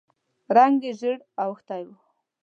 [0.55, 1.89] رنګ یې ژېړ اوښتی و.